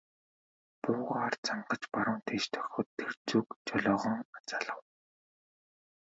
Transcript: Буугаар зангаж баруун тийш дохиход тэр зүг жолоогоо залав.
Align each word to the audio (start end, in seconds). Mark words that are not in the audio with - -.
Буугаар 0.81 1.33
зангаж 1.45 1.81
баруун 1.93 2.21
тийш 2.27 2.43
дохиход 2.53 2.87
тэр 2.97 3.11
зүг 3.27 3.47
жолоогоо 3.67 4.19
залав. 4.49 4.79